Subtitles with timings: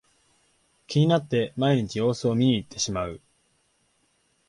[0.87, 3.21] 気になって毎日様子を見にいってしまう